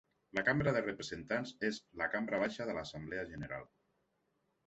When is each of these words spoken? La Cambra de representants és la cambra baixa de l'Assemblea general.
La 0.35 0.43
Cambra 0.45 0.71
de 0.75 0.79
representants 0.85 1.51
és 1.69 1.77
la 2.01 2.09
cambra 2.15 2.39
baixa 2.45 2.67
de 2.69 2.77
l'Assemblea 2.79 3.29
general. 3.35 3.71